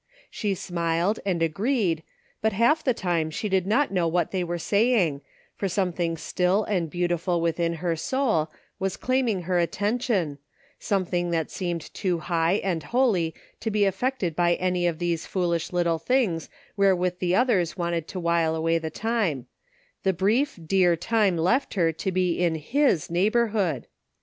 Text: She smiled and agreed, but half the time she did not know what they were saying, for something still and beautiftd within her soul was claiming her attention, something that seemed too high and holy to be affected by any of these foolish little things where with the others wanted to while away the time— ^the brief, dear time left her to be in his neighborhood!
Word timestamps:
She 0.31 0.55
smiled 0.55 1.19
and 1.27 1.43
agreed, 1.43 2.01
but 2.41 2.53
half 2.53 2.83
the 2.83 2.91
time 2.95 3.29
she 3.29 3.47
did 3.47 3.67
not 3.67 3.91
know 3.91 4.07
what 4.07 4.31
they 4.31 4.43
were 4.43 4.57
saying, 4.57 5.21
for 5.55 5.67
something 5.69 6.17
still 6.17 6.63
and 6.63 6.89
beautiftd 6.91 7.39
within 7.39 7.73
her 7.73 7.95
soul 7.95 8.51
was 8.79 8.97
claiming 8.97 9.43
her 9.43 9.59
attention, 9.59 10.39
something 10.79 11.29
that 11.29 11.51
seemed 11.51 11.93
too 11.93 12.17
high 12.17 12.53
and 12.63 12.81
holy 12.81 13.35
to 13.59 13.69
be 13.69 13.85
affected 13.85 14.35
by 14.35 14.55
any 14.55 14.87
of 14.87 14.97
these 14.97 15.27
foolish 15.27 15.71
little 15.71 15.99
things 15.99 16.49
where 16.75 16.95
with 16.95 17.19
the 17.19 17.35
others 17.35 17.77
wanted 17.77 18.07
to 18.07 18.19
while 18.19 18.55
away 18.55 18.79
the 18.79 18.89
time— 18.89 19.45
^the 20.03 20.17
brief, 20.17 20.57
dear 20.65 20.95
time 20.95 21.37
left 21.37 21.75
her 21.75 21.91
to 21.91 22.11
be 22.11 22.39
in 22.43 22.55
his 22.55 23.11
neighborhood! 23.11 23.85